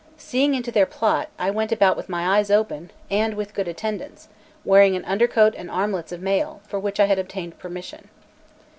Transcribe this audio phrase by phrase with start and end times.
[0.17, 4.29] Seeing into their plot, I went about with my eyes open and with good attendance,
[4.65, 8.09] wearing an under coat and armlets of mail, for which I had obtained permission.